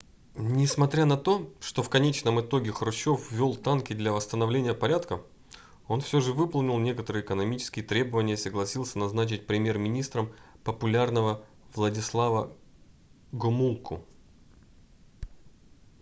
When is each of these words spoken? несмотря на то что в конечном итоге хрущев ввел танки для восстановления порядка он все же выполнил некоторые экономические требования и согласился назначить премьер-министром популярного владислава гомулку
несмотря 0.33 1.05
на 1.05 1.15
то 1.15 1.53
что 1.59 1.83
в 1.83 1.89
конечном 1.91 2.41
итоге 2.41 2.71
хрущев 2.71 3.31
ввел 3.31 3.55
танки 3.55 3.93
для 3.93 4.11
восстановления 4.11 4.73
порядка 4.73 5.21
он 5.87 6.01
все 6.01 6.19
же 6.19 6.33
выполнил 6.33 6.79
некоторые 6.79 7.21
экономические 7.23 7.85
требования 7.85 8.33
и 8.33 8.37
согласился 8.37 8.97
назначить 8.97 9.45
премьер-министром 9.45 10.33
популярного 10.63 11.45
владислава 11.75 12.51
гомулку 13.31 14.03